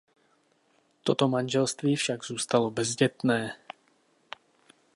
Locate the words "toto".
1.03-1.27